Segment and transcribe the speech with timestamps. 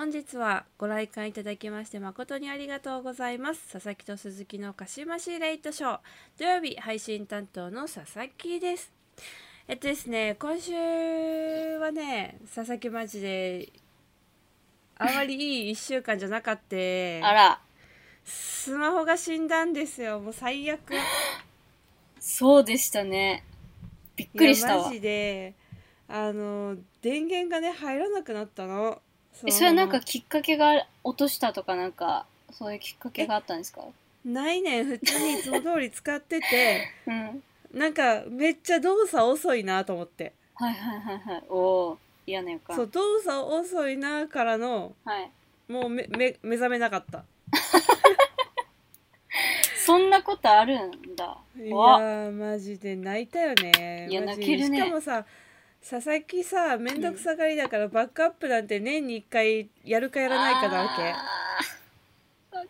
[0.00, 3.70] 本日はご来館いただきまして誠にありがとうございます。
[3.70, 5.98] 佐々木と鈴木のかしましレイトショー
[6.38, 8.90] 土曜日配信担当の佐々木です。
[9.68, 10.72] えっとですね今週
[11.76, 13.68] はね佐々木マジで
[14.96, 16.76] あまりいい1週間じゃなかった。
[17.28, 17.60] あら、
[18.24, 20.18] スマホが死んだんですよ。
[20.18, 20.94] もう最悪。
[22.18, 23.44] そうでしたね。
[24.16, 24.86] びっくりしたわ。
[24.86, 24.94] マ。
[24.94, 25.52] ジで
[26.08, 29.02] あの電源がね入らなくなったの
[29.46, 33.82] え、それはなんかのきっかけが落としたとかなんか、そういうきっかけがあったんですか？
[34.24, 37.42] ないねん普通にいつも通り使っててうん。
[37.72, 41.42] なんかめっちゃ動作遅いなと思ってはいはいはいはい。
[41.48, 41.56] お
[41.92, 42.76] お嫌な予感。
[42.76, 45.30] そう動作遅いなからのはい。
[45.68, 47.24] もうめめ目覚めなかった
[49.86, 51.38] そんなことあるんだ。
[51.56, 55.24] いやマジで泣いたよねいや泣けるねしかもさ
[55.88, 62.64] 佐々木さめんどくさがりだからバックアップなんて年に1回やるかやらないかなわけあ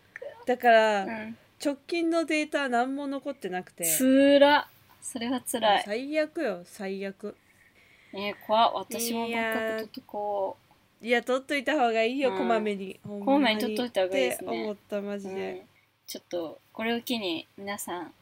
[0.47, 1.37] だから、ーうん。
[1.65, 4.67] 直近のデータ何も残ってなくてつら。
[5.03, 5.83] それはつらい。
[5.85, 7.37] 最悪よ最悪
[8.13, 10.57] えー、怖っ私もバックアップ取っとこ
[11.03, 15.19] いや取っといた方がいいよ、うんこまめにこまめに取っといた方がいいですね思ったマう。
[15.19, 15.61] ジで、うん。
[16.07, 18.13] ちょっと、これを機に皆さん、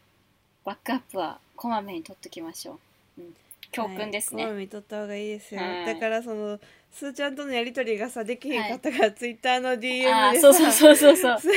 [0.65, 2.79] バックアップはこまめに取っときましょ
[3.19, 3.23] う。
[3.23, 3.35] うん。
[3.71, 4.45] 教訓ですね。
[4.45, 6.59] はい、こまめに取った方がいいですよ、はいだからその
[6.91, 11.39] すーちゃんとのやり取りがさできへんかったから、ツイッターの DM でそうそうそうそうそう。
[11.41, 11.49] す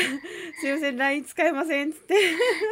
[0.59, 2.16] すいません LINE 使えませんっつって。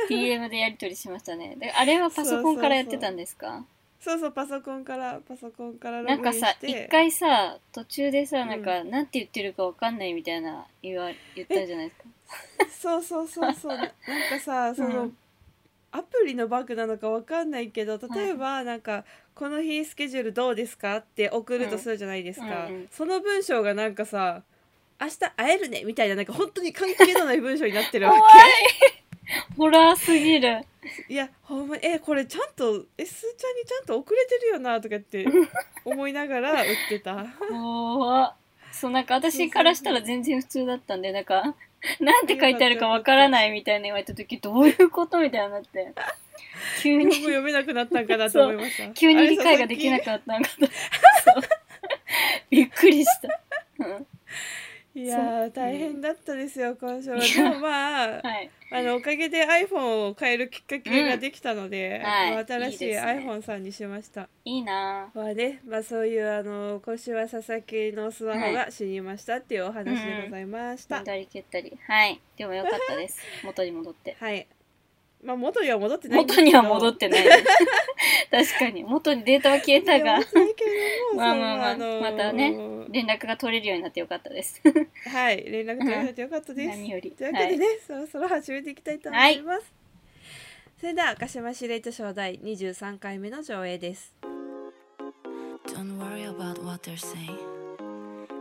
[0.09, 1.55] DM でやり取りしましたね。
[1.57, 3.65] で、あれはパソコンからやってたんですか？
[3.99, 6.85] そうそうパソコンからパソコンからロなんかさ、グインして。
[6.85, 12.69] 一回さ、途中でさ、んなんか、なんて言ってるかわかんないみたいな言わ言ったじゃないですか。
[12.69, 13.75] そうそうそうそう。
[13.77, 13.91] ななん
[14.29, 15.17] かさその、うん
[15.91, 22.87] アプリのバグなのかわかんないけど例えばなんか、この日スケジュールどうですか?」って送るとするじゃないですか、うんうんうん。
[22.91, 24.43] その文章がなんかさ
[24.99, 28.33] 「明日会えるね」みたいななんか本当に関係のない文章になってるわ怖い。
[29.57, 30.61] ホラーすぎる。
[31.07, 35.25] けいやほんまにえこれちゃんとえすーちゃんにちゃんと遅れてるよなとかって
[35.85, 37.25] 思いながら打ってた。
[38.71, 41.55] そう、なんか私からしたら全然普通だったんで、なんか、
[41.99, 45.93] なんて書いてあるかわからないみたいな言われた時、どういうことみたいになって。
[46.81, 50.65] 急に、読めなくなったんかなと思いました急に理解ができなくかったんかと。
[50.65, 51.41] そう
[52.49, 53.39] びっくりした。
[53.85, 54.07] うん
[54.95, 58.49] いやー大変だったですよ今週はでもまあはい。
[58.71, 62.03] あのおかげで iPhone を変えるきっかけができたので、
[62.47, 64.29] 新しい iPhone さんにしました。
[64.45, 71.03] いいなまあね、まあそういうあの今週は佐々木のスマホが死にましたっていうお話でございました。
[71.87, 72.21] はい。
[72.37, 73.17] でもよかったです。
[73.43, 74.15] 元に戻って。
[74.19, 74.47] はい。
[75.23, 76.19] まあ元には戻ってない。
[76.21, 77.23] 元には戻ってない。
[78.31, 78.83] 確かに。
[78.83, 80.19] 元にデータは消えたが
[81.15, 82.51] まあまあまあそのまたね
[82.89, 84.61] 連絡が取れるようになってよかったです。
[85.11, 86.69] はい、連絡取れてよかったです。
[86.69, 89.73] 何よりというわけでね、そろそろ始めていきたいと思います。
[90.79, 94.15] それでは、鹿島司令と賞第23回目の上映です。
[95.67, 97.37] Don't worry about what they're saying.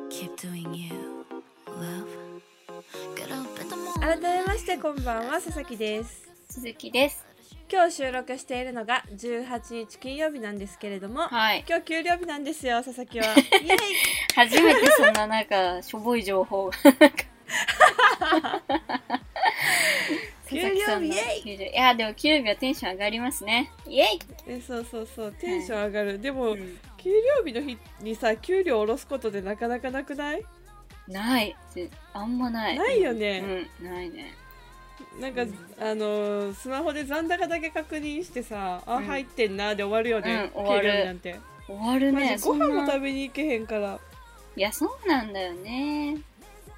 [0.09, 0.95] Keep doing you,
[1.67, 2.29] love.
[4.01, 7.25] 改めましてこんばんは佐々木です鈴木です。
[7.71, 11.65] 今日収録しているのが18日金曜日なんですけれども、はい。
[11.69, 13.79] 今日給料日なんですよ佐々木は イエイ
[14.35, 16.77] 初めてそんななんか、しょぼい情報 が。
[20.49, 23.71] 給料日イエイ給料いや、でも給料日はテンション上がりますね。
[23.87, 30.43] イエイ、えそうそうそうテンション上がる、でも、うん給料日の日にさ給料を下ろすことでなかなかなくない？
[31.07, 31.55] ない。
[31.73, 32.77] ぜあんまない。
[32.77, 34.35] ないよねうん、ないね。
[35.21, 35.43] なんか、
[35.81, 39.05] あのースマホで残高だけ確認してさあ、うん。
[39.05, 41.05] 入ってんなで終わるよね、うん終わる。
[41.05, 41.37] なんて。
[41.67, 42.37] 終わるね。
[42.43, 43.99] ご飯も食べに行けへんから。
[44.57, 46.17] いや、そうなんだよね。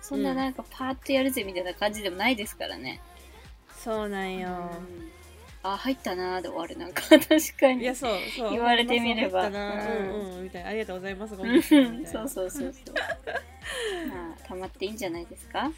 [0.03, 0.37] そんなうん。
[0.37, 3.01] なんかパーッとやるぜみたいな感じでもないですからね。
[3.77, 5.11] そうなんよ、うん。
[5.63, 6.77] あ、入ったなーで終わる。
[6.77, 7.83] なんか、 確かに。
[7.83, 8.51] いやそうそう。
[8.51, 9.47] 言われてみれば。
[9.47, 9.55] うん。
[9.55, 10.45] うんうん。
[10.45, 10.69] みたいな。
[10.71, 11.37] ありがとうございます。
[11.37, 12.07] ごうめんなさい。
[12.07, 12.95] そうそうそうそう。
[14.09, 15.59] まあ、溜まっていいんじゃないですか？
[15.61, 15.73] はい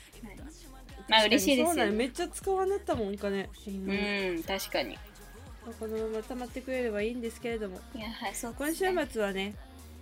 [1.12, 2.10] まあ、嬉しいですよ、そうなんよめね。
[2.10, 4.98] っちゃ使わなったもんかねほんまにうん、確かに。
[5.78, 8.84] このまま溜まってくれればいいんですけれどもいや、はい、そう今週。
[9.10, 9.54] 末はね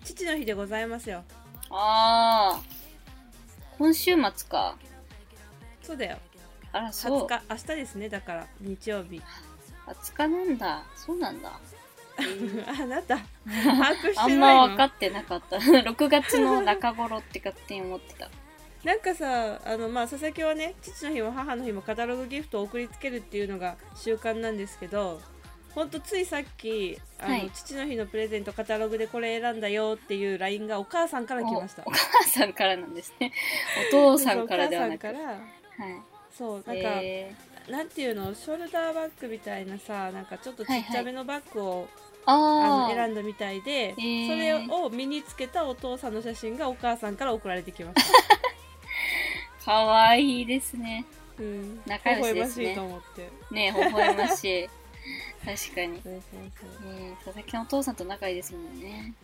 [0.04, 1.22] 父の日でございますよ
[1.70, 2.62] ああ。
[3.78, 4.76] 今週末か。
[5.82, 6.18] そうだよ
[6.72, 7.28] あら、そう20。
[7.28, 9.20] 日明日ですねだから日曜日
[9.86, 10.84] 20日なんだ。
[10.96, 11.60] そうなんだ。
[12.68, 13.16] あなた
[13.64, 14.62] 把握してないの？
[14.62, 15.56] あんま分かってなかった。
[15.58, 18.30] 6月の中頃って勝手に思ってた。
[18.84, 25.20] なんかさあのまあ佐々木はね父の日も母の日もカタログギフトを送りつけるっていうのが習慣なんですけど
[25.74, 33.32] ほんとついさっきあの、はい父の日のプレゼントカタログでこれ選んだよっていう LINE がお母さんから来ましたおお母さんからなんですね。
[33.88, 35.06] お父さんからではなく。
[35.06, 35.34] そうお母さんは
[35.82, 36.02] からい。
[36.36, 36.72] そうなんか、
[37.02, 37.34] え
[37.68, 41.86] なんていうのショルダーバッグみたいなさなんかちょっとちっちゃめのバッグを、ー、
[42.26, 42.86] ああ。
[42.86, 48.02] あの選んだみたいで、ーそれを身につけたお父さんの写真がお母さんから送られてきました、
[49.64, 51.04] かわいいですね。
[51.38, 54.68] うん、仲良しですね微笑ましいと思ってね微笑ましい。
[55.44, 56.00] 確かに。
[56.02, 59.14] そうそ佐々木のお父さんと仲いいですもんね。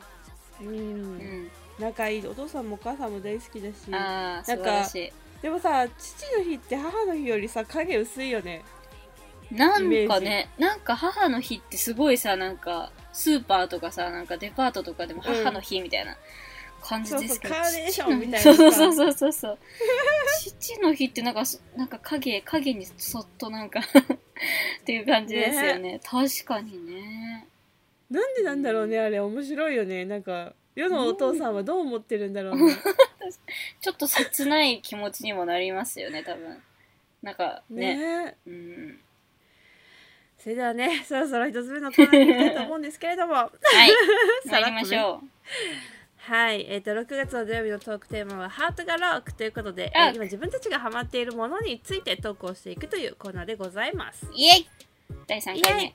[0.61, 1.50] うんうん。
[1.79, 5.12] 仲いいお父さんもお母さんも大好きだしああ、素晴らしい。
[5.43, 8.65] でもさ父の日って母の日よりさ影薄いよね
[9.50, 16.17] なんかね、なんか母の日ってすごいさ、なんか、スーパーとかさ、なんかデパートとかでも母の日みたいな
[16.82, 19.58] 感じですけど、そうそうカーネーションみたいなそうさそうそうそうそう。
[20.40, 21.43] 父の日ってなんか、
[21.76, 23.81] なんか影、影にそっとなんか
[24.82, 26.00] っていう感じですよね。
[26.05, 27.46] 確かにね。
[28.11, 32.76] なんでなんだろうねあれ面白いよねなんか世のお父さんはどう思ってるんだろうね
[33.81, 36.62] ちょっと切ない気持ちにもなりますよね、多分。
[37.23, 37.96] なんかね。
[37.96, 39.00] ねうん。
[40.38, 43.50] それではねそろそろ一つ目のコーナーに行きたいと思うんですけれどもはい。
[44.46, 45.96] 参りましょう。
[46.26, 54.26] はい、えー、と6月の土曜日のトークテーマは「ハートがロック」ということで、えあー今自分たちがハマっているものについてトークをしていくというコーナーでございます。
[54.34, 54.69] イエイ。
[55.28, 55.94] 第3回目。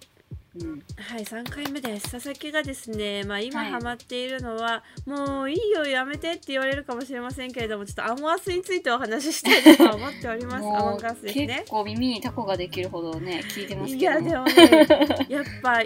[0.55, 0.83] うん。
[0.95, 2.11] はい3回目です。
[2.13, 3.71] 佐々木がですね、まあ、今はい。
[3.71, 10.55] ハマっているのは、もういいよやめてって言われるかもしれませんけれどもちょっとアモアスについてお話ししたいと思っております。
[10.59, 11.47] アモもうンガスですね。
[11.59, 14.29] 結構耳にタコができるほどね聞いてますいけども。
[14.29, 15.83] やでもねやっぱ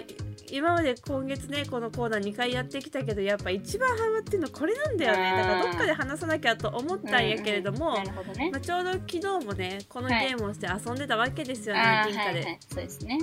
[0.50, 5.42] 今まで今月ねこのコーナー2回やってきたけどやっぱ一番ハマってるのこれなんだよね。
[5.42, 8.50] だからどっかで話さなきゃと思ったんやけれども、うんうんなるほどね。
[8.50, 12.58] まあ、ちょうど昨日もねこのゲームをして遊んでたわけですよね、ああ銀貨で、はいはい。
[12.68, 13.18] そうですね。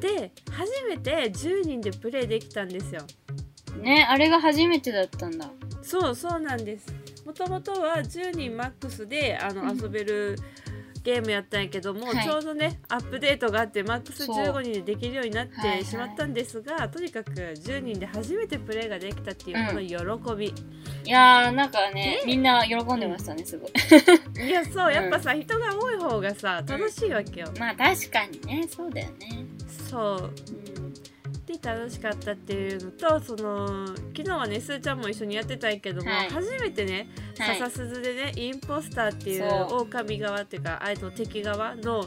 [0.00, 3.02] で初めて10人でプレイできたんですよ。
[3.80, 5.50] ねあれが初めてだったんだ。
[5.82, 6.86] そうそうなんです。
[7.24, 9.78] もともとは10人マックスであの、うん。
[9.78, 10.36] 遊べる
[11.06, 12.24] ゲームやったんやけども、はい。
[12.24, 14.36] ちょうどねアップデートがあってマックスそう。
[14.36, 23.70] 15人でできるようになっはいはいてしまったんですが、とにかく10人で初めてプレイができたっていうこの喜び、いやーなんかねみんな喜んでましたねすごい。
[24.44, 29.46] いやそうやっぱさ、人が多い方がさ楽しいわけよ、まあ確かにねそうだよね。
[29.88, 30.32] そう。
[30.80, 30.95] うん
[31.46, 36.28] で楽しかったっていうのとその昨日はねすーちゃんも一緒にやってたんやけども、はい。
[36.28, 37.08] 初めてね
[37.38, 37.58] はい。
[37.58, 39.44] 笹鈴でねインポスターっていう
[39.76, 42.04] 狼側っていうかあえと敵側の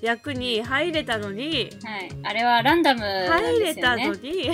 [0.00, 2.10] 役に入れたのにはい。
[2.24, 4.50] あれはランダムなん入れたのに、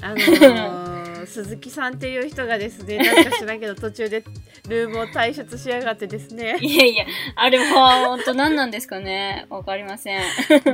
[0.00, 0.86] あのー
[1.26, 4.24] 鈴木さんっていう人がですねなんか知らんけど途中で
[4.68, 6.58] ルームを退出しやがってですね。
[6.62, 7.06] いやいや
[7.36, 9.46] あれは本当何なんですかね。
[9.50, 10.20] わかりません。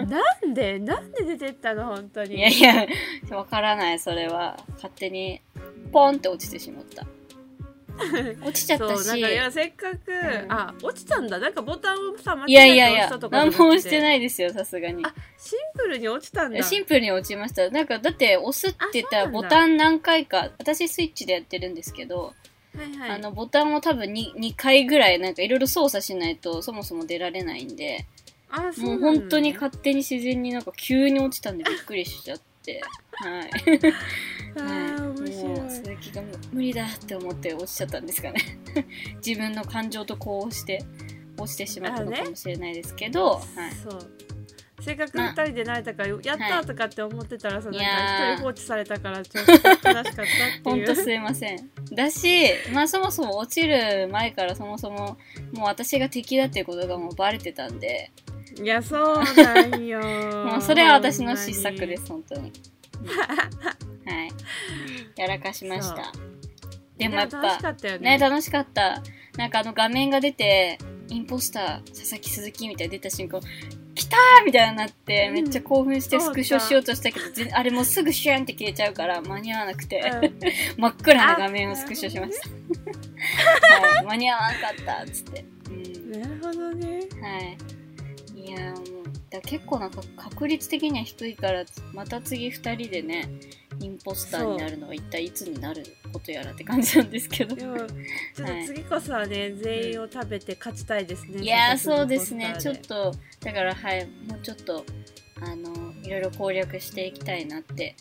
[0.08, 2.36] なんでなんで出てったの本当に。
[2.36, 4.56] いやいやわからないそれは。
[4.74, 5.40] 勝手に
[5.92, 7.06] ポンって落ちてしまった
[8.44, 9.06] 落ちちゃったし。
[9.08, 10.52] なんかいやせっかく、ん。
[10.52, 11.38] あ落ちたんだ。
[11.38, 15.04] なんかボタンをさ間いやい違えたと、か何じゃなくても押してないですよ、さすがに。
[15.04, 16.62] あシンプルに落ちたんだ。
[16.62, 17.68] シンプルに落ちました。
[17.70, 22.34] なんか、だって、押すって言ったらボタン何回か、私スイッチでやってるんですけど、
[22.76, 23.10] はいはい。
[23.10, 28.06] あの、ボタンを多分 2, 2回ぐらい、なんかいろいろ操作しないと、そもそも出られないんで、
[28.50, 32.80] あそうもう本当に勝手に自然になんか急に落ちたんでびっくりしちゃって、
[33.12, 33.50] はい。
[34.56, 35.05] あはい、
[35.36, 36.22] もう鈴木が
[36.52, 38.40] 無理だって思って落ちちゃったんですかね。
[39.24, 40.84] 自分の感情とこうして
[41.38, 43.98] 落ちてしまったのかもしれないですけど、はい、そう。
[44.80, 46.66] せっかく二人で慣れたから、やったはい。
[46.66, 50.24] とかって思ってたらさ、いなんやーか一人放置されたからちょっと悲しかったっていう。
[50.64, 51.70] ほんとすいません。
[51.92, 55.16] だしまあそもそも落ちる前からそもそも
[55.52, 58.12] もう私が敵だっていうことがもうバレてたんで。
[58.62, 60.00] いやそうなんよ。
[60.46, 62.75] もうそれは私の失策ですす本当に、うん
[64.06, 64.30] はい。
[65.16, 66.12] やらかしました。
[66.98, 68.10] でもやっ楽しかぱったよね。
[68.10, 69.02] ね楽しかった。
[69.36, 73.40] なんかあの画面が出てインポスター佐々木鈴木みたいな出た瞬間
[73.94, 75.34] 来たーみたいになって、うん。
[75.34, 80.38] めっちゃ興奮してスクショしようとしたけどぜあれもうすぐシュンって消えちゃうから間に合わなくて、うん。
[80.80, 82.48] 真っ暗な画面をスクショしました、
[83.96, 86.12] はい、間に合わなかったっつって、うん。
[86.12, 87.00] なるほどね。
[87.20, 87.56] はい。
[88.38, 93.28] いやーもうだ結構なんか確率的には低いからまた次2人でね
[93.80, 97.54] インポスターになるのは一体いつになることやらって感じなんですけど。
[97.54, 97.94] でもちょっと
[98.66, 101.42] 次こそはね、全員を食べて勝ちたいですね。
[101.42, 102.56] いやそうですね。
[102.58, 104.84] ちょっとだからはいもうちょっと
[105.42, 107.96] あのいろいろ攻略していきたいなって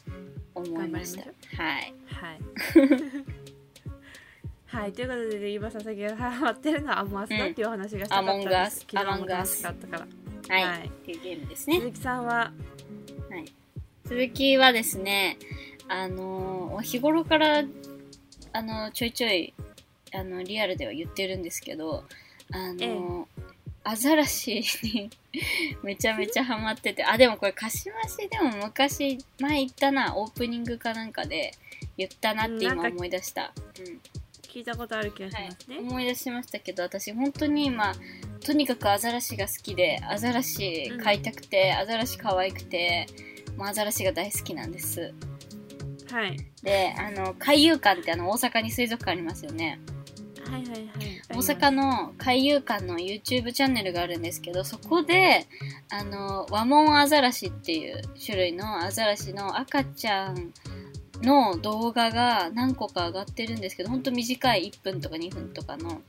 [0.54, 1.24] 思いました。
[1.62, 1.94] はい。
[2.06, 2.40] はい。
[4.68, 8.80] はい、ということで、ね、今佐々木がハマってるのはアマスだっていうお話がしたかったんです、アモンガス。
[8.80, 10.88] 昨日もアモンガス楽しかったからはい、はい。
[10.88, 11.80] っていうゲームですね。
[11.80, 12.52] 鈴木さんは？
[13.30, 13.46] はい。
[14.06, 15.38] 鈴木はですね、
[15.88, 17.64] あのー日頃から、
[18.54, 19.54] あのちょいちょい、
[20.14, 22.04] あの、リアルでは言ってるんですけど、
[22.52, 23.28] あの
[23.84, 25.10] アザラシに
[25.84, 31.54] めちゃめちゃハマってて、あ、でもこれ、かしましでも昔、前言ったな、オープニングかなんかで
[31.98, 33.54] 言ったなって今思い出した。
[33.80, 34.02] うん。
[34.56, 37.94] 聞いたことある気がしはいますね、思い出しましたけど私本当に今
[38.40, 43.06] とにかくアザラシが好きでアザラシ飼いたくて、アザラシ可愛くて
[43.58, 45.14] もうアザラシが大好きなんです。
[46.10, 46.38] はい。
[46.64, 49.82] であの海遊館ってあの大阪に水族館ありますよね。
[50.50, 50.88] はいはいはい。
[51.32, 55.48] 大阪の海遊館の YouTube チャンネルがあるんですけどそこで
[55.90, 60.54] あのワモンアザラシっていう種類のアザラシの赤ちゃん
[61.26, 66.02] の動画が何個か上がってるんですけどほんと短い1分とか2分とかの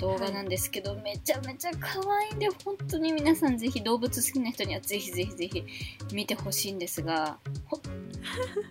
[0.00, 5.64] 動画なんですけど、めちゃめちゃ可愛いんで本当に皆さんぜひ動物好きな人にはぜひぜひぜひ
[6.12, 7.80] 見てほしいんですが本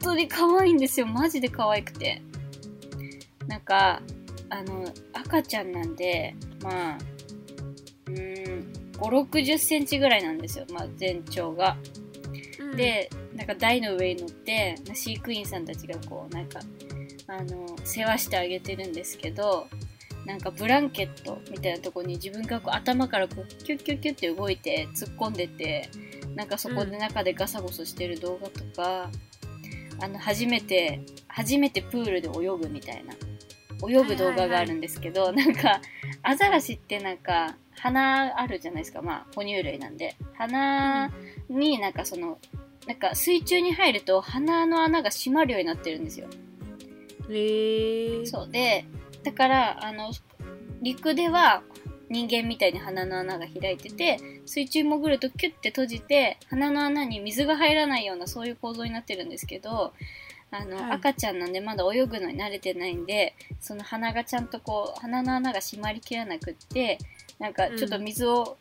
[0.01, 1.08] 当に可愛いんですよ。
[1.08, 2.22] マジで可愛くて。
[3.48, 4.01] なんか
[4.50, 6.98] あの赤ちゃんなんでまあ
[8.08, 11.77] うーん5 6 0センチぐらいなんですよ、まあ、全長が。
[12.75, 12.77] うん。
[12.77, 16.60] でなんか台の上に乗って飼育員さんたちがこうなんか
[17.27, 19.67] あの世話してあげてるんですけど
[20.25, 25.89] なんかブランケットみたいなとこに自分がこう頭からこうキュッキュッキュッって動いて突っ込んでて
[26.36, 29.10] なんかそこで中でガサゴソしてる動画とか、
[30.01, 33.13] あの初めて初めてプールで泳ぐみたいな
[33.88, 35.79] 泳ぐ動画があるんですけど、なんか
[36.24, 39.01] アザラシってなんか鼻あるじゃないですか。
[39.01, 40.15] まあ哺乳類なんで。
[40.34, 41.10] 鼻
[41.50, 42.38] になんかその
[42.88, 46.27] なんか水中に入ると鼻の穴が閉まるようになってるんですよ。
[47.30, 48.25] へー。
[48.25, 48.86] そうで
[49.24, 50.12] だからあの
[50.82, 51.63] 陸では
[52.10, 59.94] 人間みたいに鼻の穴が開いてて水中に潜るとキュッて閉じて鼻の穴に水が入らないようなそういう構造になってるんですけど
[60.51, 60.92] あの、はい。
[60.92, 67.00] 赤ちゃんなんでまだ泳ぐのに慣れてないんでその鼻がちゃんとこう鼻の穴が閉まりきらなくって
[67.39, 68.58] なんかちょっと水を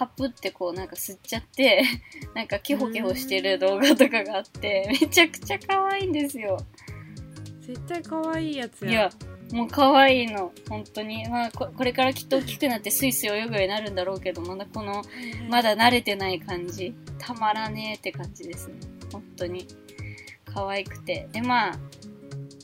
[0.00, 1.84] カップってこうなんか吸っちゃって
[2.34, 6.56] なんかキホキホしてる動画とかがあってめちゃくちゃ可愛いんですよ。
[7.60, 9.10] 絶対可愛いやつやいや、
[9.52, 11.28] もう可愛いの、本当に。
[11.28, 15.02] まあこ、これからきっと大きくなってスイスイ泳ぐようになるんだろうけど、まだこの、
[15.50, 18.74] まだ慣れてない感じ、たまらねえって感じですね。
[19.12, 19.68] 本当に。
[20.46, 21.28] 可愛くて。
[21.32, 21.78] で、まあ、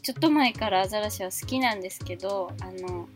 [0.03, 3.09] ちょっと前からアザラシは好きなんですけど、あの、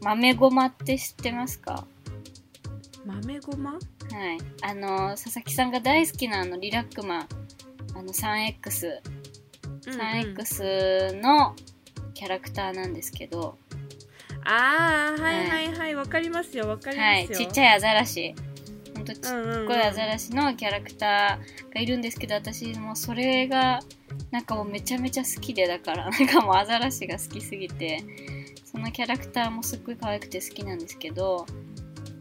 [0.00, 1.86] 豆ごまって知ってますか？
[3.04, 3.72] 豆ごま？
[3.72, 3.80] はい。
[4.62, 7.28] あの、佐々木さんが大好きなあの、リラックマン、
[7.94, 9.00] あの、3X、
[9.82, 11.54] 3X の
[12.14, 13.58] キャラクターなんですけど、
[14.46, 15.94] ああはいはいはい。
[15.94, 17.48] わかりますよわかりはい、ますよ。
[17.48, 18.34] ちっちゃいアザラシ。
[18.94, 19.20] ほんとちっ
[19.66, 23.80] こいアザラシのキャラクターがいるんですけど、私もうそれが、
[24.30, 28.04] なんかもうめちゃめちゃ好きで、だから、なんかもうアザラシが好きすぎて、
[28.64, 31.46] そのキャラクターもすっごい可愛くて好きなんですけど、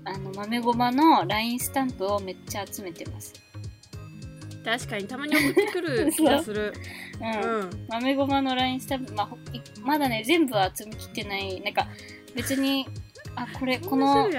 [0.05, 3.33] あの、豆ごまの LINE スタンプをめっちゃ集めてます。
[4.63, 6.73] 確かにたまに送ってくる気がする
[7.19, 7.23] う。
[7.23, 9.29] うんん豆ごまの LINE スタンプ、まあ、
[9.81, 11.61] まだね、全部は集めきってない。
[11.61, 11.87] なんか、
[12.35, 12.87] 別に、
[13.35, 14.29] あ、これ、ここの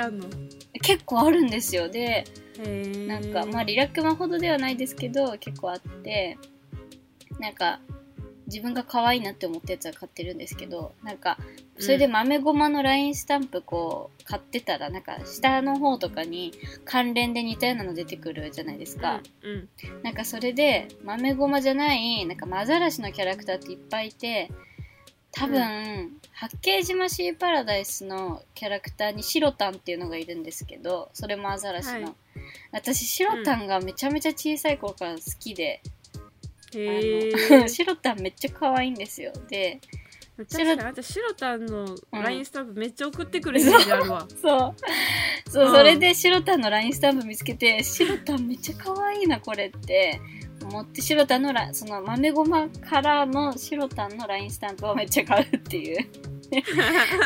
[0.82, 1.88] 結構あるんですよ。
[1.88, 2.24] で、
[3.06, 6.38] なんか、まあ、リラックマほどではないですけど、結構あって、
[7.38, 7.80] なんか、
[8.46, 11.38] 自分が可愛いなって思ったやつは買ってるんですけど、なんか、
[11.78, 16.52] それで豆ごまの LINE スタンプこう、買ってたら、なんか、下の方とかに
[16.84, 19.20] 関連で似たようなの出てくるじゃないですか。
[19.42, 19.68] うんうん
[20.02, 24.50] なんかそれで、豆ごまじゃない、なんか、マザラシのキャラクターっていっぱいいて、
[25.32, 32.02] 多分、八景島シーパラダイスのキャラクターにシロタンっていうのがいるんですけど、それもアザラシの。
[32.02, 32.12] はい
[32.72, 35.80] 私、シロタンがめちゃめちゃ小さい頃から好きで、
[36.74, 39.32] へあのえシロタンめっちゃ可愛いんですよ。
[39.48, 39.80] で、
[40.36, 44.74] 確かにあんたシロタンのうん LINE スタンプめっちゃ送ってくるイメージあるわそう。
[45.48, 50.20] そう、うんそれでシロタンの LINE スタンプ見つけて、シロタンめっちゃ可愛いな、これって。
[50.64, 55.98] 思って、シロタンのラ、その豆ごまからのシロタンの LINE スタンプをめっちゃ買うっていう。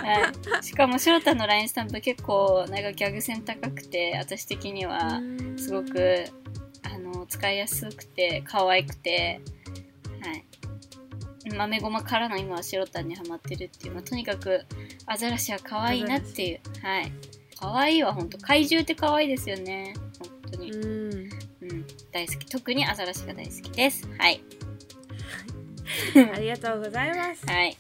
[0.03, 0.65] はい。
[0.65, 5.21] しかもシロタンの LINE スタンプ結構、なんかギャグ線高くて、私的には
[5.57, 6.25] すごく、
[6.83, 9.58] あの、使いやすくて、可愛くて、はい。
[11.57, 14.64] 豆ごまからの今はシロタンにハマってるっていう、まあ、とにかく
[15.07, 16.61] アザラシは可愛いなっていう。
[16.83, 17.12] はい。
[17.59, 19.95] 可愛いわ本当怪獣って可愛いですよね。
[20.19, 21.28] 本当に、うん。
[21.62, 22.47] うん、大好き。
[22.47, 24.09] 特にアザラシが大好きです。
[24.19, 24.40] はい。
[26.35, 27.47] ありがとうございます。
[27.50, 27.76] はい。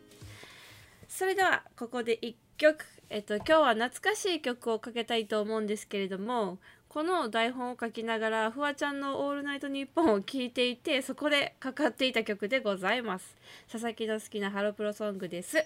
[1.09, 13.37] それではここで1曲、えっと、今日は懐かしい曲をかけたいと思うんですけれどもこの台本を書きながらフワちゃんの「オールナイトニッポン」を聞いていてそこでかかっていた曲でございます。
[13.71, 15.65] 佐々木の好きなハロプロソングです、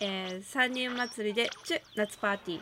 [0.00, 2.60] えー、三人祭りで「チュ夏パーティー」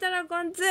[0.00, 0.62] ドラゴンズ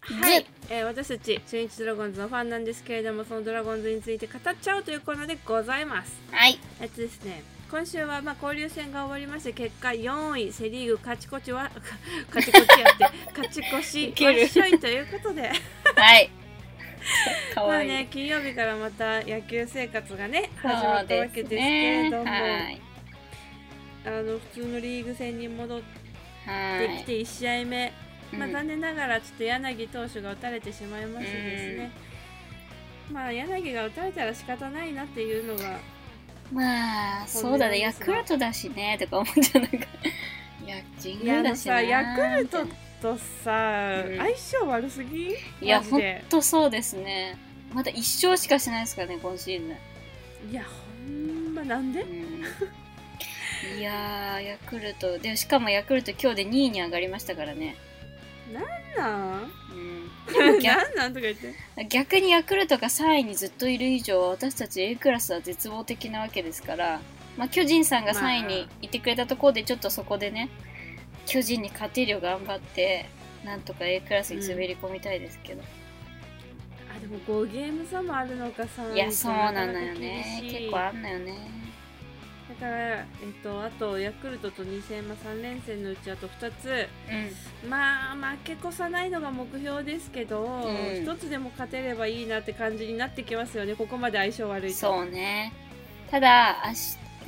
[0.00, 6.58] はい、えー私たち中日ドラゴンズのファンなんですけれどもそのドラゴンズについて語っちゃおうというコーナーでございますはい。
[6.80, 11.70] えっとですね今週はまあ交流戦が終わりまして結果4位セ・リーグ勝ち越しは
[12.34, 13.04] 勝ち越しやって
[13.38, 15.42] 勝ち越し ウケるわっしょいということで
[15.94, 16.30] はい。
[17.54, 17.88] かまあわいい。
[17.88, 22.38] ね金曜日からまた野球生活がね始まったわけですけれども、は
[22.70, 22.80] い。
[24.06, 26.98] あの普通のリーグ戦に戻ってはい。
[27.00, 27.92] きて1試合目、
[28.32, 31.90] まあ、うん残念ながらちょっと柳投手が打たれてしまいましてですね、
[33.12, 35.78] まあ柳が打たれたら仕方ないなっていうのが
[36.52, 37.78] まあ、そうだね。
[37.80, 39.62] ヤクルトだしね、とか思っちゃう。
[39.64, 39.76] なんか、
[40.64, 42.66] いや、神宮だしなさヤクルト
[43.02, 45.28] とさ、うん相性悪すぎ？
[45.28, 47.36] ないや、ほんとそうですね。
[47.74, 49.76] まだ一勝しかしないですからね、今シーズ
[50.48, 50.50] ン。
[50.50, 52.00] いやほんまなんで？
[52.00, 52.44] うん
[53.78, 55.18] いやー、ヤクルト。
[55.18, 57.76] で、しかもヤクルト今日で2位に上がりましたからね。
[58.52, 60.32] なんうん。
[60.32, 61.14] でも逆なんなん？
[61.14, 61.54] とか言って。
[61.88, 67.00] 逆にヤクルトが3位にずっといる以上私たち A クラスは絶望的なわけですから、
[67.36, 70.50] まあ、巨人さんが3位にいてくれたところでちょっとそこでね
[71.26, 73.06] 巨人に勝てるよう頑張って
[73.44, 75.62] なんとか A クラスに滑り込みたいですけど、
[76.94, 80.40] あでも5ゲーム差もあるのかさいやそうなのよね。
[80.42, 81.32] 結構あんのよね。
[81.32, 81.67] だ
[82.58, 86.88] から、えっと、あとヤクルトと2戦、まあ、3連戦のうちあと2つ。
[87.64, 87.70] うん。
[87.70, 90.64] まあ負け越さないのが目標ですけど、ん。
[90.66, 93.74] 1つでも勝てればいいなって感じになってきますよね。
[93.74, 94.78] ここまで相性悪いと。
[94.78, 95.52] そうね。
[96.10, 96.56] ただ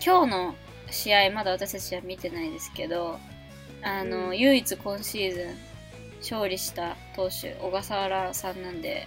[0.05, 0.55] 今日の
[0.91, 3.21] 試合まだ私たちは見てないですけど
[3.83, 4.39] あの、うん。
[4.39, 5.59] 唯一今シーズン
[6.21, 9.07] 勝利した投手小笠原さんなんで。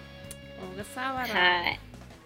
[0.76, 1.80] 小笠原、はい。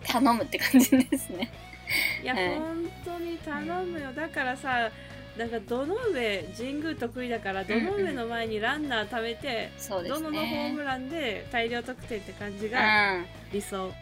[0.06, 1.52] 頼むって感じですね。
[2.24, 4.92] いや、はい本当に頼むよだからさ
[5.38, 10.84] なんかどの上神宮得意だからどの上の前にランナー貯めて、そうですどののホーねム。
[10.84, 13.26] ランで大量得点って感じうがん。
[13.54, 13.94] 理想、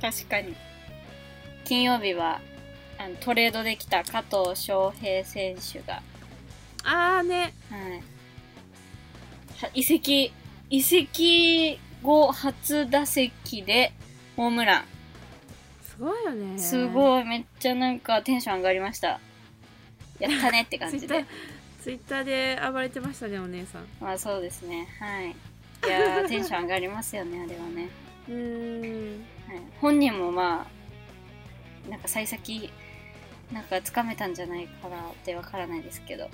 [0.00, 0.54] 確かに。
[1.64, 2.38] 金曜日は、
[2.98, 6.02] あのトレードできた加藤翔平選手が、
[6.84, 8.02] ああねはい。
[9.62, 10.32] は移籍、
[10.68, 13.92] 移籍後初打席で
[14.36, 14.84] ホームラン。
[15.96, 16.58] すごいよね。
[16.58, 19.20] すいごい、めっちゃなんかテンション上がりました。
[20.18, 21.24] やったねって感じで。
[21.82, 22.24] ツイッター。
[22.24, 23.86] で暴れてましたねお姉さん。
[24.00, 24.88] まあそうですね。
[24.98, 25.30] はい。
[25.30, 25.32] い
[25.86, 27.88] やー、 テンション上がりますよね、あれはね。
[28.28, 29.24] うーん。
[29.46, 30.66] はい、本人もま
[31.86, 32.72] あなんか幸先
[33.52, 36.32] なんかつかめたんじゃないかなってわからないですけど、はい、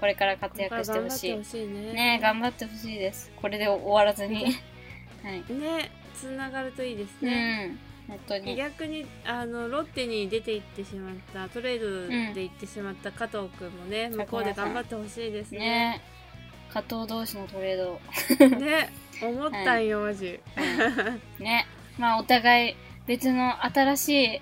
[0.00, 1.30] これから活躍してほしい。
[1.30, 1.92] 頑張ってほしいね。
[1.92, 3.30] ね頑張ってほしいです。
[3.36, 4.46] これで終わらずに。
[5.22, 5.54] はい。
[5.54, 7.78] ねつながるといいですうね、ん
[8.10, 8.56] 本当に。
[8.56, 15.58] 逆にあのロッテに出て行ってしまったトレードで行ってしまった加藤君もね、向こうで頑張ってほしいですね。
[15.58, 16.02] ね。
[16.72, 18.56] 加藤同士のトレード。
[18.56, 18.92] ね。
[19.22, 20.40] 思ったんよ、マジ。
[21.38, 21.66] ね。
[21.98, 24.40] まあお互い別の新しい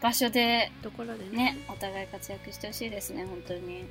[0.00, 1.54] 場所でところでね。
[1.54, 3.60] ねお互い活躍してほしいですね本当に。
[3.60, 3.84] はい。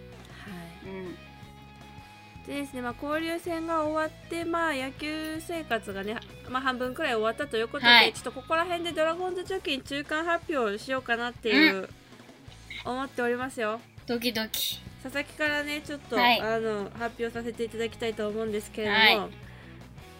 [0.85, 1.30] うん
[2.47, 6.17] でですね、まあ、交流戦が終わって、まあ、野球生活がね、
[6.49, 8.13] まあ、半分くらい終わったということで、はい。
[8.13, 11.87] ちょっとここら辺でドラゴンズ貯金中間発表しようかなっていう、
[12.83, 13.79] 思っておりますよ。
[14.07, 14.79] ドキドキ。
[15.03, 16.41] 佐々木からねちょっと、はい。
[16.41, 19.31] あの発表させていただきたいと思うんですけれども、はい。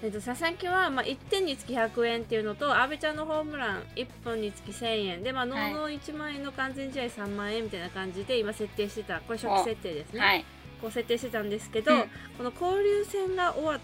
[0.03, 10.45] えっと、佐々木は、まあ、1点につき100円っていうのと阿部ちゃんのホームラン1本につき1000円で、まあ、ノーノー1万円の完全試合3万円みたいな感じで今設定してたこれ初期設定ですね、はい
[10.81, 12.01] こう設定してたんですけど、うん。
[12.37, 13.79] この交流戦が終わっ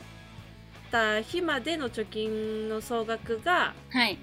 [0.91, 4.17] た日までの貯金の総額がはい。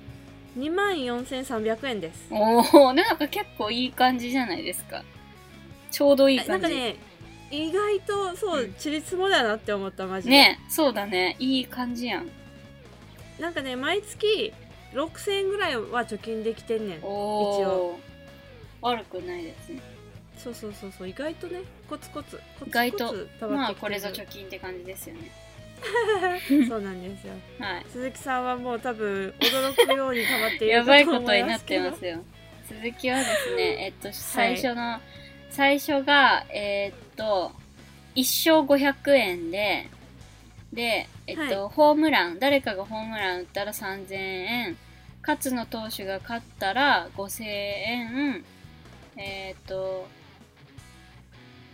[0.58, 2.28] 2万4300円です。
[2.30, 5.02] おおなんか結構いい感じじゃないですか。
[5.90, 6.50] ちょうどいい感じ。
[6.52, 6.96] なんかね
[7.50, 8.74] 意外とそう、うん。
[8.74, 10.36] ちりつもだなって思ったマジで。
[10.36, 11.36] ねそうだね。
[11.38, 12.28] いい感じやん。
[13.38, 14.52] なんかね毎月
[14.92, 17.00] 6000円ぐらいは貯金できてんねん。
[17.02, 18.00] おお
[18.80, 19.80] 悪くないですね
[20.44, 25.30] そうそうそうそう意外とねコツコツコツコツ意外と貯まあこれぞ貯金って感じですよね。
[26.68, 27.32] そうなんですよ。
[27.58, 27.86] はい。
[27.90, 32.22] 鈴木さんはもう多分驚くように溜まっているやばいかこととになってますよ。
[32.68, 35.00] 鈴木はですね えっと最初の、
[35.50, 37.52] 最初がえーっと
[38.14, 39.88] 1勝500円で
[40.72, 44.76] でえっと、はホームラン誰かがホームラン打ったら3000円
[45.26, 48.44] 勝野投手が勝ったら5000円
[49.16, 50.06] えーっと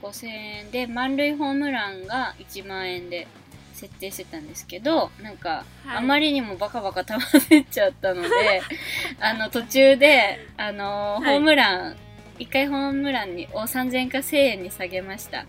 [0.03, 3.27] 5000円で満塁ホームランが1万円で
[3.75, 5.97] 設定してたんですけどなんか、はい。
[5.99, 8.29] あまりにもバカバカ溜まってっちゃったので
[9.21, 11.35] あの途中であのはい。
[11.35, 11.97] ホームラン、
[12.39, 15.47] 1回ホームランにを3000円か1000円に下げました。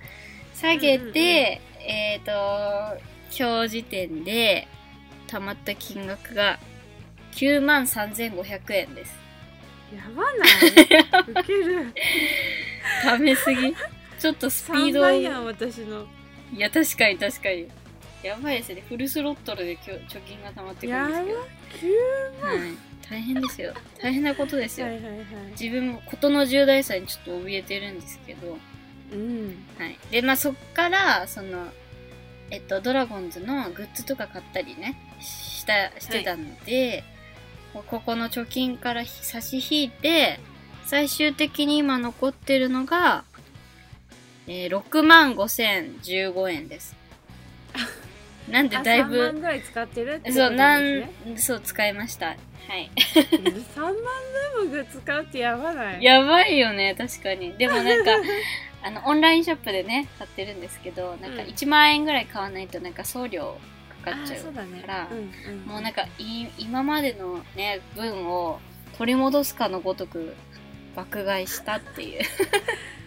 [0.55, 1.91] 下げて、うんうんうん。
[1.91, 2.31] えっ、と
[3.37, 4.67] 今日時点で
[5.27, 6.59] 溜まった金額が
[7.33, 9.19] 9万3500円です。
[9.93, 11.41] やばない。
[11.41, 11.93] ウケる。
[13.03, 13.75] 溜めすぎ
[14.21, 16.05] ちょっとスピー3ド倍やん私の。
[16.53, 17.67] いや確かに確かに。
[18.21, 18.83] やばいですね。
[18.87, 21.39] フルスロットルで今日貯金が溜まってくるんですけど、
[21.79, 22.59] 急はい、
[23.09, 23.73] 大変ですよ。
[23.99, 25.25] 大変なことですよ、はいはいはい
[25.59, 28.59] 自分も事の重大さにちょっと怯えてるんですけど。
[29.11, 29.65] うん。
[29.79, 29.97] はい。
[30.11, 31.65] で、まあそっから、その、
[32.51, 37.03] えっと、ドラゴンズのグッズとか買ったりね、した、してたので、
[37.73, 40.39] ここの貯金から差し引いて、
[40.85, 43.23] 最終的に今残ってるのが、
[44.47, 46.95] えー、6万5015円です。
[48.49, 52.27] なんであだい3万ぶ、ぐらい使ってるってことそう、なんそう、使いました。
[52.27, 52.35] は
[52.77, 52.89] い。
[52.95, 53.93] 3万
[54.55, 56.03] 分も使うってやばない？
[56.03, 57.53] やばいよね、確かに。
[57.57, 58.11] でもなんか、
[58.83, 63.59] あの、オンラインショップでね、買ってるんですけど、なんかうん1万円ぐらい買わないとなんか送料
[64.03, 68.59] かかっちゃうから、うんうん、もうなんかい、今までのね、分を
[68.97, 70.35] 取り戻すかのごとく
[70.95, 72.21] 爆買いしたっていう。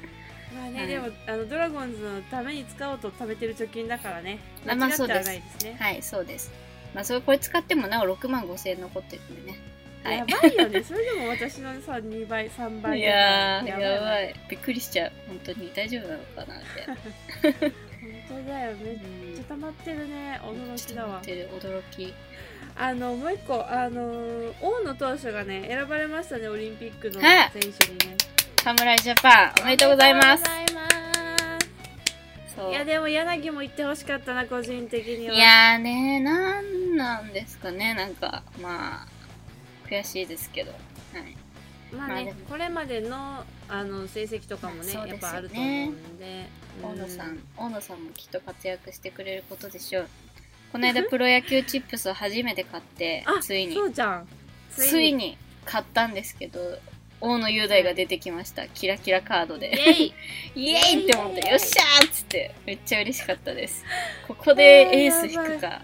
[0.54, 0.88] まあね、はい。
[0.88, 4.38] でもあのドラゴンズのために使おうと貯めてる貯金だからね。
[4.66, 5.26] 間違ってはそうです。
[5.26, 6.52] ないですね、はい、そうです。
[6.94, 9.58] まあ、それこれ使ってもなお6万5千円残ってるんでね。
[10.04, 10.18] はい。
[10.18, 10.82] やばいよね。
[10.84, 14.34] それでも私のさ2倍3倍いやー、やばいい。
[14.50, 15.12] びっくりしちゃう。
[15.28, 15.72] 本当に。
[15.74, 17.72] 大丈夫なのかなって。
[18.28, 18.98] 本当だよめっ
[19.36, 20.40] ちゃ溜まってるね。
[20.44, 21.20] 驚きだわ。
[21.20, 21.48] てる。
[21.58, 22.14] 驚き。
[22.76, 24.02] あのもう一個あの
[24.60, 27.50] 大野投手がね選ばれましたねオリンピックのはい。
[27.52, 28.16] 選手にね
[28.64, 30.44] 侍ジャパン、おめでとうございます。
[32.70, 35.34] いやでも柳も行ってほしかったな個人的には。
[35.34, 39.06] いやーねなんなんですかねなんかまあ
[39.86, 40.70] 悔しいですけど。
[40.70, 41.36] はい。
[41.94, 45.08] まあねまあこれまでのあの成績とかもねね。
[45.08, 46.48] やっぱあると思うんで。
[46.82, 50.08] 大野さうん大野さんもきっと活躍してくれることでしょう。
[50.72, 53.74] この間プロ野球チップスを初めて買ってあついに。
[53.74, 54.26] そうじゃん。
[54.70, 56.78] ついに買ったんですけど
[57.24, 58.68] 大野雄大が出てきました。
[58.68, 59.72] キラキラカードで。
[59.74, 60.14] イエイ。
[60.54, 63.82] イエーイって思ってよっしゃーっつってめっちゃ嬉しかったです。
[64.28, 65.82] ここでエース引くか。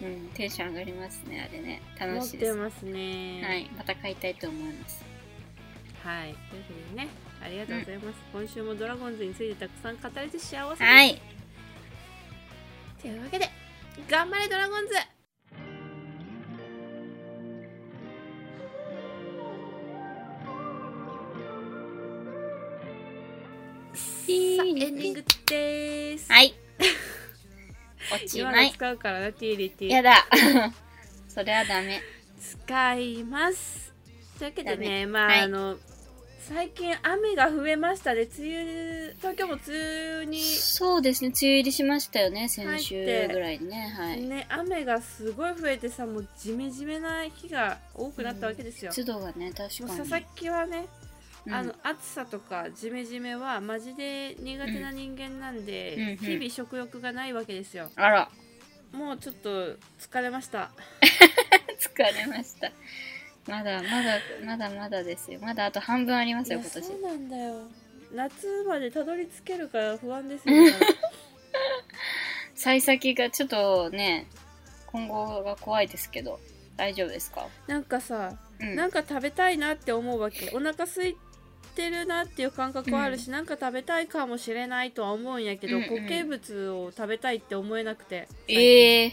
[0.00, 1.82] うんテンション上がりますねあれね。
[1.98, 2.52] 楽しいです。
[2.52, 3.42] てますね。
[3.42, 5.04] はいまた買いたいと思います。
[6.04, 6.34] はい。
[6.50, 7.08] ということでね
[7.42, 11.20] ありがとうございます、今週もドラゴンズについてたくさん語れて幸せです、はい。
[13.00, 13.48] というわけで
[14.08, 14.94] 頑張れドラゴンズ
[24.78, 26.54] エンディングですはい。
[28.12, 28.72] 落ちない。
[28.72, 30.26] 使うからなティーリティやだ。
[31.28, 32.00] それはダメ。
[32.40, 33.92] 使います
[34.38, 35.76] というわけでねまあ、はいあの
[36.40, 39.62] 最近雨が増えましたで梅雨東京も梅
[40.22, 41.28] 雨にそうですね。
[41.28, 42.48] 梅雨入りしましたよね。
[42.48, 43.94] 先週ぐらいにね。
[43.96, 44.20] はい。
[44.22, 49.98] ね雨がすごい増えてさもうジメジメな日が多くなったわけですよ、湿度がね、確かに。
[49.98, 50.99] 佐々木はね、うん
[51.48, 56.16] あの暑さとかジメジメはマジで苦手な人間なんで、うんうん。
[56.18, 57.90] 日々食欲がないわけですよ。
[57.96, 58.30] あら、
[58.92, 60.70] もうちょっと疲れました。
[61.80, 62.70] 疲れました。
[63.48, 65.40] まだまだ、まだまだですよ。
[65.40, 66.86] まだあと半分ありますよ、いや今年。
[66.86, 67.02] そう。
[67.02, 67.68] なんだよ。
[68.12, 70.54] 夏までたどり着けるから不安ですよ、
[72.54, 74.26] 幸先がちょっとね、
[74.86, 76.40] 今後が怖いですけど、
[76.76, 77.48] 大丈夫ですか？
[77.66, 78.74] なんかさ、うん。
[78.74, 80.50] なんか食べたいなって思うわけ。
[80.52, 81.16] お腹空い
[81.80, 85.88] てるなっていう感覚はあるし、なんか食べたいかもしれないとは思うんやけど、うんうん。
[85.88, 88.28] 固形物を食べたいって思えなくて。
[88.48, 89.12] ええー、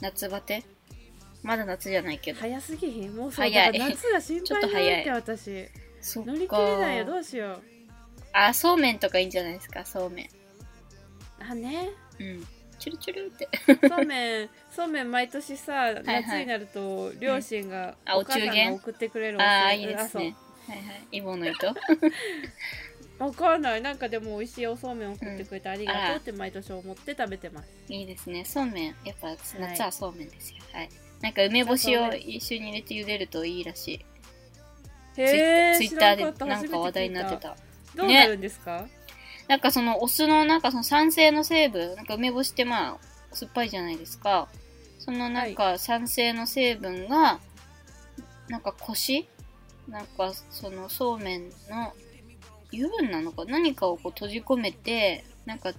[0.00, 0.64] 夏バテ？
[1.42, 2.40] まだ夏じゃないけど。
[2.40, 3.16] 早すぎひん。
[3.16, 5.68] もうそうから夏が心配になって 私。
[6.24, 7.62] 乗り切れないよどうしよう。
[8.32, 10.28] あ、そうめんとかいいんじゃないですか、そうめん。
[11.40, 11.90] あね。
[12.20, 12.46] うん。
[12.78, 13.48] チュルチュルって。
[13.88, 20.36] そうめん そうめん毎年さはい夏になると両親が、あお母さんお中元が送ってくれるああ、おいいですね。
[20.68, 21.06] はいはい。
[21.12, 21.74] イボの糸？
[23.18, 28.44] わかんないなんかでも美味しいおそうめん送ってくれてありがとうって毎年思って食べてますいいですね。
[28.44, 28.96] そうめん。
[29.04, 30.58] やっぱ夏はそうめんですよ。
[30.72, 30.88] はい。
[31.20, 34.04] なんか梅干しを一緒に入れて茹でるといいらしい。
[35.14, 37.56] ツイへえツイッターでなんか話題になってた。
[37.96, 38.86] どうなるんですか、
[39.48, 42.98] なんかそのお酢のなんかその酸性の成分、なんか梅干しってまあ
[43.34, 44.48] 酸っぱいじゃないですか。
[44.98, 47.40] そのなんか酸性の成分が、
[48.48, 49.28] なんかコシ
[49.88, 51.94] なんかそのそうめんの
[52.72, 55.72] 油分なのか何かをこう閉じ込めて、なんか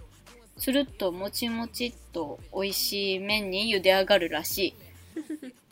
[0.58, 4.74] つるっともちもちっと美味しい麺に茹で上がるらしい。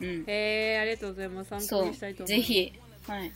[0.00, 0.24] うん。
[0.26, 2.24] へえありがとうございます参考にしたいと。
[2.24, 2.72] 思いますぜひ。
[3.06, 3.32] はい。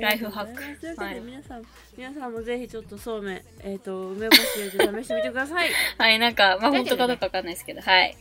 [0.00, 1.62] ライフハックはい皆さん、
[1.96, 8.16] 皆さんもぜひちょっとそうめんえっ、と梅干し入れて試してみてください はい、なんか、まあ本当かどうかわかんないですけど、はい。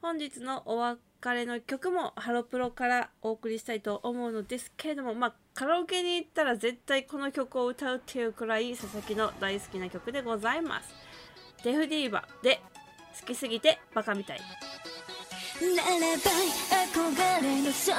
[0.00, 11.01] 本日のお別れの曲もハロプロからお送りしたいと思うのですけれどもまあカラオケに行ったら絶対この曲を歌うっていうくらい佐々木の大好きな曲でございます
[11.64, 12.60] デフディーバで
[13.20, 14.40] 好きすぎてバカみたい。
[15.62, 16.22] ならば
[16.92, 17.92] 憧れのそ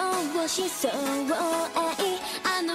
[0.44, 0.92] うしそう。
[0.92, 0.98] 愛
[2.44, 2.73] あの